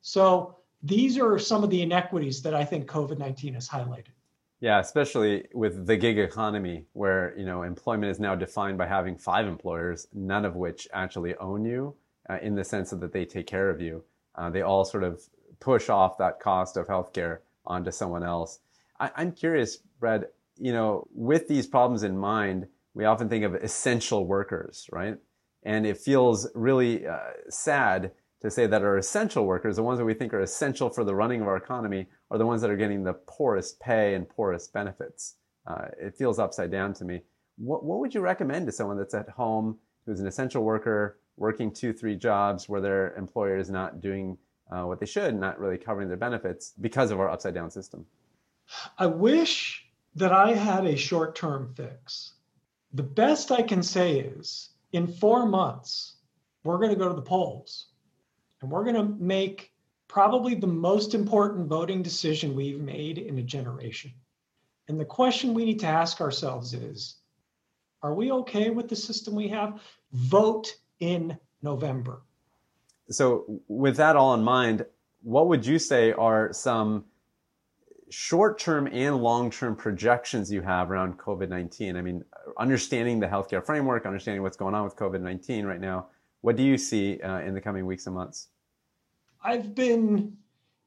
So 0.01 0.57
these 0.83 1.19
are 1.19 1.39
some 1.39 1.63
of 1.63 1.69
the 1.69 1.83
inequities 1.83 2.41
that 2.41 2.55
I 2.55 2.65
think 2.65 2.87
COVID 2.87 3.19
19 3.19 3.53
has 3.53 3.69
highlighted. 3.69 4.15
Yeah, 4.61 4.81
especially 4.81 5.47
with 5.53 5.87
the 5.87 5.95
gig 5.99 6.19
economy, 6.19 6.87
where 6.95 7.35
you 7.37 7.45
know 7.45 7.65
employment 7.65 8.11
is 8.11 8.19
now 8.19 8.35
defined 8.35 8.79
by 8.79 8.87
having 8.87 9.19
five 9.19 9.47
employers, 9.47 10.09
none 10.15 10.47
of 10.47 10.57
which 10.57 10.89
actually 10.95 11.37
own 11.37 11.67
you, 11.67 11.95
uh, 12.31 12.39
in 12.41 12.55
the 12.55 12.65
sense 12.65 12.89
that 12.91 13.13
they 13.13 13.27
take 13.27 13.47
care 13.47 13.69
of 13.69 13.79
you. 13.79 14.03
Uh, 14.37 14.49
they 14.49 14.63
all 14.63 14.87
sort 14.87 15.05
of 15.05 15.23
push 15.61 15.91
off 15.91 16.17
that 16.17 16.41
cost 16.41 16.79
of 16.79 16.87
healthcare 16.87 17.41
onto 17.67 17.91
someone 17.91 18.23
else. 18.23 18.61
I, 18.99 19.11
I'm 19.17 19.33
curious, 19.33 19.81
Brad. 20.01 20.29
You 20.57 20.73
know, 20.73 21.07
with 21.15 21.47
these 21.47 21.67
problems 21.67 22.05
in 22.05 22.17
mind, 22.17 22.69
we 22.95 23.05
often 23.05 23.29
think 23.29 23.45
of 23.45 23.55
essential 23.55 24.27
workers, 24.27 24.87
right? 24.93 25.17
And 25.63 25.87
it 25.87 25.99
feels 25.99 26.49
really 26.55 27.07
uh, 27.07 27.19
sad 27.49 28.13
to 28.41 28.51
say 28.51 28.67
that 28.67 28.83
our 28.83 28.99
essential 28.99 29.47
workers, 29.47 29.77
the 29.77 29.83
ones 29.83 29.99
that 29.99 30.05
we 30.05 30.15
think 30.15 30.35
are 30.35 30.41
essential 30.41 30.91
for 30.91 31.05
the 31.05 31.15
running 31.15 31.41
of 31.41 31.47
our 31.47 31.57
economy, 31.57 32.09
are 32.31 32.39
the 32.39 32.47
ones 32.47 32.61
that 32.61 32.71
are 32.71 32.77
getting 32.77 33.05
the 33.05 33.15
poorest 33.15 33.79
pay 33.81 34.15
and 34.15 34.29
poorest 34.29 34.73
benefits. 34.73 35.37
Uh, 35.67 35.87
it 36.01 36.17
feels 36.17 36.39
upside 36.39 36.71
down 36.71 36.93
to 36.95 37.05
me. 37.05 37.23
What, 37.57 37.85
what 37.85 38.01
would 38.01 38.15
you 38.15 38.21
recommend 38.21 38.67
to 38.67 38.73
someone 38.73 38.99
that's 38.99 39.15
at 39.15 39.29
home 39.29 39.79
who's 40.05 40.19
an 40.19 40.27
essential 40.27 40.65
worker, 40.65 41.21
working 41.37 41.73
two, 41.73 41.93
three 41.93 42.17
jobs 42.17 42.69
where 42.69 42.81
their 42.81 43.15
employer 43.15 43.57
is 43.57 43.71
not 43.71 44.01
doing 44.01 44.37
uh, 44.73 44.83
what 44.83 44.99
they 44.99 45.07
should, 45.07 45.39
not 45.39 45.61
really 45.61 45.79
covering 45.79 46.09
their 46.09 46.17
benefits 46.17 46.73
because 46.81 47.13
of 47.13 47.21
our 47.21 47.31
upside 47.31 47.55
down 47.55 47.71
system? 47.71 48.05
I 48.99 49.07
wish 49.07 49.87
that 50.17 50.33
I 50.33 50.55
had 50.55 50.85
a 50.85 50.97
short 50.97 51.37
term 51.37 51.73
fix. 51.77 52.35
The 52.95 53.03
best 53.03 53.51
I 53.51 53.63
can 53.63 53.83
say 53.83 54.21
is 54.21 54.71
in 54.93 55.07
four 55.07 55.47
months, 55.47 56.17
we're 56.65 56.79
going 56.79 56.91
to 56.91 56.97
go 56.97 57.09
to 57.09 57.15
the 57.15 57.23
polls 57.23 57.87
and 58.61 58.71
we're 58.71 58.85
going 58.85 58.97
to 58.97 59.17
make 59.23 59.73
probably 60.09 60.55
the 60.55 60.67
most 60.67 61.15
important 61.15 61.69
voting 61.69 62.03
decision 62.03 62.55
we've 62.55 62.81
made 62.81 63.19
in 63.19 63.39
a 63.39 63.43
generation. 63.43 64.13
And 64.89 65.01
the 65.01 65.05
question 65.05 65.55
we 65.55 65.65
need 65.65 65.81
to 65.81 65.87
ask 65.87 66.21
ourselves 66.21 66.75
is 66.75 67.17
Are 68.03 68.15
we 68.15 68.31
okay 68.33 68.71
with 68.71 68.89
the 68.89 68.97
system 68.97 69.35
we 69.35 69.49
have? 69.49 69.81
Vote 70.13 70.77
in 71.01 71.39
November. 71.63 72.23
So, 73.11 73.63
with 73.69 73.97
that 73.97 74.17
all 74.17 74.35
in 74.35 74.43
mind, 74.43 74.85
what 75.23 75.49
would 75.49 75.65
you 75.65 75.79
say 75.79 76.13
are 76.13 76.53
some 76.53 77.05
short 78.11 78.59
term 78.59 78.89
and 78.93 79.17
long 79.17 79.51
term 79.51 79.77
projections 79.77 80.53
you 80.53 80.61
have 80.63 80.91
around 80.91 81.19
COVID 81.19 81.49
19? 81.49 81.97
I 81.97 82.03
mean, 82.03 82.25
understanding 82.59 83.21
the 83.21 83.27
healthcare 83.27 83.65
framework, 83.65 84.07
understanding 84.07 84.43
what's 84.43 84.57
going 84.57 84.75
on 84.75 84.85
with 84.85 84.97
COVID 84.97 85.21
19 85.21 85.67
right 85.67 85.81
now, 85.81 86.07
what 86.41 86.57
do 86.57 86.63
you 86.63 86.77
see 86.77 87.21
uh, 87.21 87.41
in 87.41 87.55
the 87.55 87.61
coming 87.61 87.87
weeks 87.87 88.07
and 88.07 88.15
months? 88.15 88.49
I've 89.43 89.75
been 89.75 90.37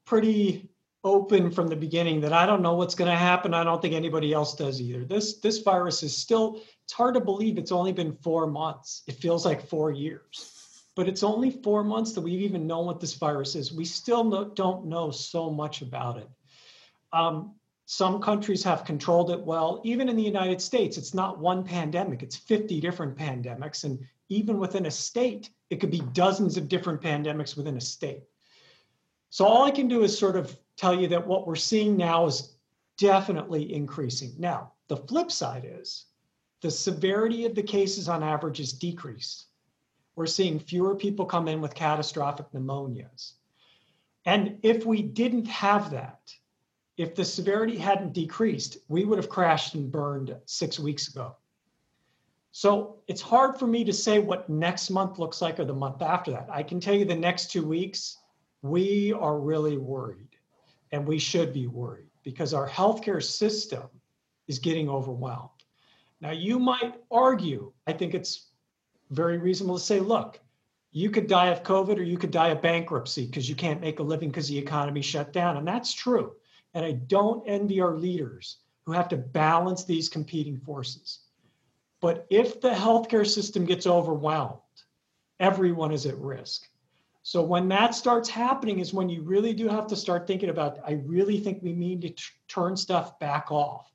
pretty 0.04 0.70
open 1.04 1.50
from 1.50 1.68
the 1.68 1.76
beginning 1.76 2.20
that 2.20 2.32
I 2.32 2.46
don't 2.46 2.62
know 2.62 2.74
what's 2.74 2.94
going 2.94 3.10
to 3.10 3.16
happen. 3.16 3.54
I 3.54 3.64
don't 3.64 3.80
think 3.80 3.94
anybody 3.94 4.32
else 4.32 4.54
does 4.54 4.80
either. 4.80 5.04
This 5.04 5.38
this 5.38 5.58
virus 5.58 6.02
is 6.02 6.16
still 6.16 6.60
it's 6.84 6.92
hard 6.92 7.14
to 7.14 7.20
believe 7.20 7.58
it's 7.58 7.72
only 7.72 7.92
been 7.92 8.12
4 8.12 8.46
months. 8.46 9.02
It 9.06 9.14
feels 9.14 9.44
like 9.44 9.66
4 9.66 9.92
years. 9.92 10.52
But 10.94 11.08
it's 11.08 11.22
only 11.22 11.50
4 11.50 11.84
months 11.84 12.12
that 12.12 12.22
we've 12.22 12.40
even 12.40 12.66
known 12.66 12.86
what 12.86 13.00
this 13.00 13.14
virus 13.14 13.54
is. 13.54 13.72
We 13.72 13.84
still 13.84 14.24
no, 14.24 14.44
don't 14.44 14.86
know 14.86 15.10
so 15.10 15.50
much 15.50 15.82
about 15.82 16.18
it. 16.18 16.28
Um, 17.12 17.54
some 17.86 18.20
countries 18.20 18.64
have 18.64 18.84
controlled 18.84 19.30
it 19.30 19.40
well. 19.40 19.80
Even 19.84 20.08
in 20.08 20.16
the 20.16 20.22
United 20.22 20.60
States, 20.60 20.98
it's 20.98 21.14
not 21.14 21.38
one 21.38 21.62
pandemic, 21.62 22.22
it's 22.22 22.36
50 22.36 22.80
different 22.80 23.16
pandemics. 23.16 23.84
And 23.84 24.04
even 24.28 24.58
within 24.58 24.86
a 24.86 24.90
state, 24.90 25.50
it 25.70 25.76
could 25.76 25.92
be 25.92 26.00
dozens 26.12 26.56
of 26.56 26.68
different 26.68 27.00
pandemics 27.00 27.56
within 27.56 27.76
a 27.76 27.80
state. 27.80 28.24
So 29.30 29.44
all 29.46 29.64
I 29.64 29.70
can 29.70 29.86
do 29.86 30.02
is 30.02 30.18
sort 30.18 30.34
of 30.34 30.58
tell 30.76 31.00
you 31.00 31.06
that 31.08 31.26
what 31.26 31.46
we're 31.46 31.54
seeing 31.54 31.96
now 31.96 32.26
is 32.26 32.56
definitely 32.98 33.72
increasing. 33.72 34.32
Now, 34.36 34.72
the 34.88 34.96
flip 34.96 35.30
side 35.30 35.64
is 35.64 36.06
the 36.62 36.70
severity 36.70 37.44
of 37.44 37.54
the 37.54 37.62
cases 37.62 38.08
on 38.08 38.22
average 38.22 38.58
is 38.58 38.72
decreased. 38.72 39.46
We're 40.16 40.26
seeing 40.26 40.58
fewer 40.58 40.96
people 40.96 41.24
come 41.24 41.46
in 41.46 41.60
with 41.60 41.74
catastrophic 41.74 42.46
pneumonias. 42.52 43.34
And 44.24 44.58
if 44.62 44.84
we 44.84 45.02
didn't 45.02 45.46
have 45.46 45.92
that, 45.92 46.32
if 46.96 47.14
the 47.14 47.24
severity 47.24 47.76
hadn't 47.76 48.12
decreased, 48.12 48.78
we 48.88 49.04
would 49.04 49.18
have 49.18 49.28
crashed 49.28 49.74
and 49.74 49.92
burned 49.92 50.34
six 50.46 50.78
weeks 50.78 51.08
ago. 51.08 51.36
So 52.52 53.00
it's 53.06 53.20
hard 53.20 53.58
for 53.58 53.66
me 53.66 53.84
to 53.84 53.92
say 53.92 54.18
what 54.18 54.48
next 54.48 54.88
month 54.88 55.18
looks 55.18 55.42
like 55.42 55.60
or 55.60 55.66
the 55.66 55.74
month 55.74 56.00
after 56.00 56.30
that. 56.30 56.48
I 56.50 56.62
can 56.62 56.80
tell 56.80 56.94
you 56.94 57.04
the 57.04 57.14
next 57.14 57.50
two 57.50 57.66
weeks 57.66 58.16
we 58.62 59.12
are 59.12 59.38
really 59.38 59.76
worried, 59.76 60.36
and 60.90 61.06
we 61.06 61.18
should 61.18 61.52
be 61.52 61.66
worried 61.66 62.08
because 62.22 62.54
our 62.54 62.68
healthcare 62.68 63.22
system 63.22 63.88
is 64.48 64.58
getting 64.58 64.88
overwhelmed. 64.88 65.50
Now, 66.20 66.30
you 66.30 66.58
might 66.58 66.94
argue, 67.10 67.72
I 67.86 67.92
think 67.92 68.14
it's 68.14 68.48
very 69.10 69.36
reasonable 69.36 69.78
to 69.78 69.84
say, 69.84 70.00
look, 70.00 70.40
you 70.92 71.10
could 71.10 71.26
die 71.26 71.48
of 71.48 71.62
COVID 71.62 71.98
or 71.98 72.02
you 72.02 72.16
could 72.16 72.30
die 72.30 72.48
of 72.48 72.62
bankruptcy 72.62 73.26
because 73.26 73.48
you 73.48 73.54
can't 73.54 73.82
make 73.82 73.98
a 73.98 74.02
living 74.02 74.30
because 74.30 74.48
the 74.48 74.56
economy 74.58 75.02
shut 75.02 75.32
down. 75.32 75.58
And 75.58 75.68
that's 75.68 75.92
true. 75.92 76.32
And 76.76 76.84
I 76.84 76.92
don't 76.92 77.42
envy 77.48 77.80
our 77.80 77.96
leaders 77.96 78.58
who 78.84 78.92
have 78.92 79.08
to 79.08 79.16
balance 79.16 79.84
these 79.84 80.10
competing 80.10 80.58
forces. 80.58 81.20
But 82.02 82.26
if 82.28 82.60
the 82.60 82.68
healthcare 82.68 83.26
system 83.26 83.64
gets 83.64 83.86
overwhelmed, 83.86 84.60
everyone 85.40 85.90
is 85.90 86.04
at 86.04 86.18
risk. 86.18 86.68
So 87.22 87.42
when 87.42 87.66
that 87.68 87.94
starts 87.94 88.28
happening 88.28 88.78
is 88.80 88.92
when 88.92 89.08
you 89.08 89.22
really 89.22 89.54
do 89.54 89.68
have 89.68 89.86
to 89.86 89.96
start 89.96 90.26
thinking 90.26 90.50
about 90.50 90.78
I 90.86 91.00
really 91.06 91.40
think 91.40 91.62
we 91.62 91.72
need 91.72 92.02
to 92.02 92.10
t- 92.10 92.22
turn 92.46 92.76
stuff 92.76 93.18
back 93.18 93.50
off. 93.50 93.90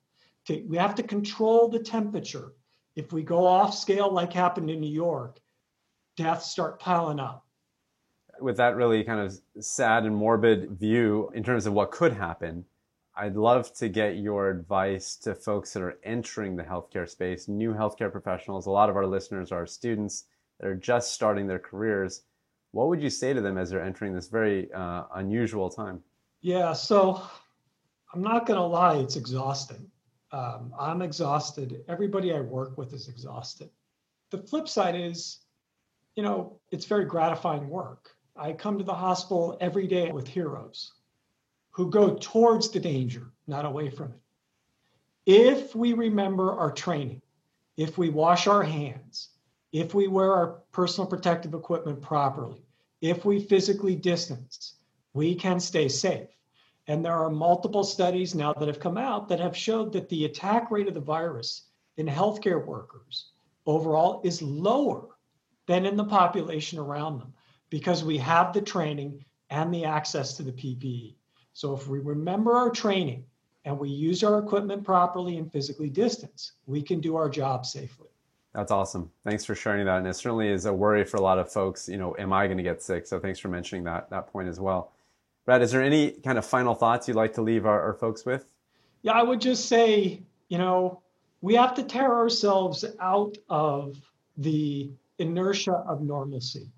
To, 0.47 0.59
we 0.67 0.75
have 0.77 0.95
to 0.95 1.03
control 1.03 1.69
the 1.69 1.79
temperature. 1.79 2.53
If 2.95 3.13
we 3.13 3.21
go 3.21 3.45
off 3.45 3.75
scale 3.75 4.11
like 4.11 4.33
happened 4.33 4.71
in 4.71 4.81
New 4.81 4.91
York, 4.91 5.39
deaths 6.17 6.49
start 6.49 6.79
piling 6.79 7.19
up. 7.19 7.45
With 8.39 8.57
that 8.57 8.75
really 8.75 9.03
kind 9.03 9.19
of 9.19 9.39
sad 9.63 10.03
and 10.03 10.15
morbid 10.15 10.71
view 10.71 11.31
in 11.35 11.43
terms 11.43 11.67
of 11.67 11.73
what 11.73 11.91
could 11.91 12.13
happen, 12.13 12.65
I'd 13.15 13.35
love 13.35 13.73
to 13.75 13.89
get 13.89 14.17
your 14.17 14.49
advice 14.49 15.17
to 15.17 15.35
folks 15.35 15.73
that 15.73 15.83
are 15.83 15.99
entering 16.03 16.55
the 16.55 16.63
healthcare 16.63 17.09
space, 17.09 17.49
new 17.49 17.73
healthcare 17.73 18.11
professionals. 18.11 18.67
A 18.67 18.71
lot 18.71 18.89
of 18.89 18.95
our 18.95 19.05
listeners 19.05 19.51
are 19.51 19.65
students 19.65 20.25
that 20.59 20.67
are 20.67 20.75
just 20.75 21.13
starting 21.13 21.45
their 21.45 21.59
careers. 21.59 22.21
What 22.71 22.87
would 22.87 23.01
you 23.01 23.09
say 23.09 23.33
to 23.33 23.41
them 23.41 23.57
as 23.57 23.69
they're 23.69 23.83
entering 23.83 24.15
this 24.15 24.29
very 24.29 24.71
uh, 24.71 25.03
unusual 25.15 25.69
time? 25.69 26.01
Yeah, 26.39 26.71
so 26.71 27.21
I'm 28.13 28.21
not 28.21 28.45
going 28.45 28.59
to 28.59 28.65
lie, 28.65 28.95
it's 28.95 29.17
exhausting. 29.17 29.91
Um, 30.31 30.73
I'm 30.79 31.01
exhausted. 31.01 31.83
Everybody 31.89 32.33
I 32.33 32.39
work 32.39 32.77
with 32.77 32.93
is 32.93 33.09
exhausted. 33.09 33.69
The 34.29 34.37
flip 34.37 34.69
side 34.69 34.95
is, 34.95 35.39
you 36.15 36.23
know, 36.23 36.61
it's 36.71 36.85
very 36.85 37.03
gratifying 37.03 37.67
work. 37.67 38.11
I 38.37 38.53
come 38.53 38.77
to 38.77 38.85
the 38.85 38.93
hospital 38.93 39.57
every 39.59 39.87
day 39.87 40.09
with 40.13 40.29
heroes 40.29 40.93
who 41.71 41.89
go 41.89 42.17
towards 42.19 42.69
the 42.69 42.79
danger, 42.79 43.31
not 43.47 43.65
away 43.65 43.89
from 43.89 44.11
it. 44.11 44.19
If 45.25 45.75
we 45.75 45.93
remember 45.93 46.51
our 46.53 46.71
training, 46.71 47.21
if 47.77 47.97
we 47.97 48.09
wash 48.09 48.47
our 48.47 48.63
hands, 48.63 49.29
if 49.71 49.93
we 49.93 50.07
wear 50.07 50.33
our 50.33 50.47
personal 50.71 51.09
protective 51.09 51.53
equipment 51.53 52.01
properly, 52.01 52.65
if 52.99 53.25
we 53.25 53.39
physically 53.39 53.95
distance, 53.95 54.75
we 55.13 55.35
can 55.35 55.59
stay 55.59 55.87
safe. 55.87 56.27
And 56.87 57.05
there 57.05 57.15
are 57.15 57.29
multiple 57.29 57.83
studies 57.83 58.35
now 58.35 58.53
that 58.53 58.67
have 58.67 58.79
come 58.79 58.97
out 58.97 59.29
that 59.29 59.39
have 59.39 59.55
showed 59.55 59.93
that 59.93 60.09
the 60.09 60.25
attack 60.25 60.71
rate 60.71 60.87
of 60.87 60.93
the 60.93 60.99
virus 60.99 61.63
in 61.97 62.07
healthcare 62.07 62.65
workers 62.65 63.31
overall 63.65 64.21
is 64.23 64.41
lower 64.41 65.07
than 65.67 65.85
in 65.85 65.95
the 65.95 66.03
population 66.03 66.79
around 66.79 67.19
them 67.19 67.33
because 67.69 68.03
we 68.03 68.17
have 68.17 68.53
the 68.53 68.61
training 68.61 69.23
and 69.49 69.73
the 69.73 69.85
access 69.85 70.35
to 70.35 70.43
the 70.43 70.51
PPE. 70.51 71.15
So 71.53 71.75
if 71.75 71.87
we 71.87 71.99
remember 71.99 72.53
our 72.53 72.69
training 72.69 73.25
and 73.65 73.77
we 73.77 73.89
use 73.89 74.23
our 74.23 74.39
equipment 74.39 74.83
properly 74.83 75.37
and 75.37 75.51
physically 75.51 75.89
distance, 75.89 76.53
we 76.65 76.81
can 76.81 76.99
do 76.99 77.15
our 77.15 77.29
job 77.29 77.65
safely. 77.65 78.07
That's 78.53 78.71
awesome. 78.71 79.09
Thanks 79.23 79.45
for 79.45 79.55
sharing 79.55 79.85
that. 79.85 79.99
And 79.99 80.07
it 80.07 80.15
certainly 80.15 80.49
is 80.49 80.65
a 80.65 80.73
worry 80.73 81.05
for 81.05 81.17
a 81.17 81.21
lot 81.21 81.39
of 81.39 81.51
folks. 81.51 81.87
You 81.87 81.97
know, 81.97 82.15
am 82.19 82.33
I 82.33 82.47
going 82.47 82.57
to 82.57 82.63
get 82.63 82.81
sick? 82.81 83.07
So 83.07 83.19
thanks 83.19 83.39
for 83.39 83.47
mentioning 83.47 83.83
that 83.85 84.09
that 84.09 84.27
point 84.27 84.49
as 84.49 84.59
well. 84.59 84.91
Brad, 85.45 85.61
is 85.61 85.71
there 85.71 85.81
any 85.81 86.11
kind 86.11 86.37
of 86.37 86.45
final 86.45 86.75
thoughts 86.75 87.07
you'd 87.07 87.17
like 87.17 87.33
to 87.33 87.41
leave 87.41 87.65
our, 87.65 87.81
our 87.81 87.93
folks 87.93 88.25
with? 88.25 88.51
Yeah, 89.03 89.13
I 89.13 89.23
would 89.23 89.41
just 89.41 89.67
say, 89.67 90.21
you 90.49 90.57
know, 90.57 91.01
we 91.41 91.55
have 91.55 91.73
to 91.75 91.83
tear 91.83 92.13
ourselves 92.13 92.85
out 92.99 93.37
of 93.49 93.97
the 94.37 94.91
inertia 95.17 95.73
of 95.87 96.01
normalcy. 96.01 96.69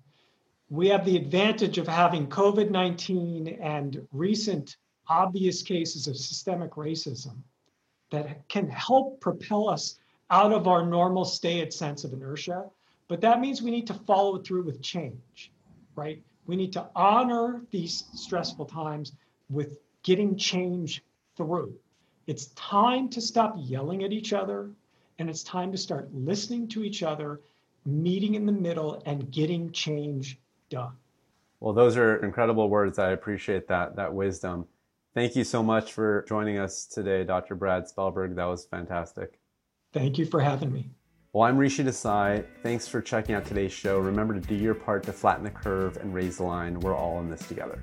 We 0.74 0.88
have 0.88 1.04
the 1.04 1.16
advantage 1.16 1.78
of 1.78 1.86
having 1.86 2.26
COVID 2.26 2.68
19 2.68 3.60
and 3.62 4.08
recent 4.10 4.76
obvious 5.06 5.62
cases 5.62 6.08
of 6.08 6.16
systemic 6.16 6.72
racism 6.72 7.36
that 8.10 8.48
can 8.48 8.68
help 8.68 9.20
propel 9.20 9.68
us 9.68 10.00
out 10.30 10.52
of 10.52 10.66
our 10.66 10.84
normal 10.84 11.24
stay 11.24 11.60
at 11.60 11.72
sense 11.72 12.02
of 12.02 12.12
inertia. 12.12 12.64
But 13.06 13.20
that 13.20 13.40
means 13.40 13.62
we 13.62 13.70
need 13.70 13.86
to 13.86 13.94
follow 13.94 14.38
through 14.38 14.64
with 14.64 14.82
change, 14.82 15.52
right? 15.94 16.20
We 16.46 16.56
need 16.56 16.72
to 16.72 16.88
honor 16.96 17.62
these 17.70 18.06
stressful 18.12 18.66
times 18.66 19.12
with 19.50 19.78
getting 20.02 20.36
change 20.36 21.04
through. 21.36 21.72
It's 22.26 22.46
time 22.56 23.08
to 23.10 23.20
stop 23.20 23.54
yelling 23.58 24.02
at 24.02 24.12
each 24.12 24.32
other 24.32 24.70
and 25.20 25.30
it's 25.30 25.44
time 25.44 25.70
to 25.70 25.78
start 25.78 26.12
listening 26.12 26.66
to 26.70 26.82
each 26.82 27.04
other, 27.04 27.40
meeting 27.86 28.34
in 28.34 28.44
the 28.44 28.50
middle, 28.50 29.00
and 29.06 29.30
getting 29.30 29.70
change 29.70 30.40
done. 30.68 30.92
Well, 31.60 31.72
those 31.72 31.96
are 31.96 32.16
incredible 32.16 32.68
words. 32.68 32.98
I 32.98 33.10
appreciate 33.10 33.68
that 33.68 33.96
that 33.96 34.12
wisdom. 34.12 34.66
Thank 35.14 35.36
you 35.36 35.44
so 35.44 35.62
much 35.62 35.92
for 35.92 36.24
joining 36.28 36.58
us 36.58 36.86
today, 36.86 37.24
Dr. 37.24 37.54
Brad 37.54 37.84
Spellberg. 37.84 38.34
That 38.34 38.46
was 38.46 38.66
fantastic. 38.66 39.38
Thank 39.92 40.18
you 40.18 40.26
for 40.26 40.40
having 40.40 40.72
me. 40.72 40.90
Well, 41.32 41.44
I'm 41.44 41.56
Rishi 41.56 41.84
Desai. 41.84 42.44
Thanks 42.62 42.86
for 42.88 43.00
checking 43.00 43.34
out 43.34 43.44
today's 43.44 43.72
show. 43.72 43.98
Remember 43.98 44.34
to 44.34 44.40
do 44.40 44.54
your 44.54 44.74
part 44.74 45.04
to 45.04 45.12
flatten 45.12 45.44
the 45.44 45.50
curve 45.50 45.96
and 45.96 46.12
raise 46.12 46.38
the 46.38 46.44
line. 46.44 46.78
We're 46.80 46.96
all 46.96 47.20
in 47.20 47.30
this 47.30 47.46
together. 47.46 47.82